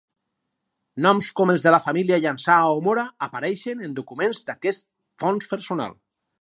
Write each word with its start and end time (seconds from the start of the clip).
Noms 1.05 1.27
com 1.39 1.51
els 1.55 1.65
de 1.67 1.73
la 1.75 1.79
família 1.83 2.19
Llançà 2.23 2.57
o 2.71 2.81
Mora 2.89 3.05
apareixen 3.27 3.87
en 3.91 3.95
documents 4.03 4.43
d'aquest 4.51 4.91
Fons 5.25 5.55
personal. 5.57 5.99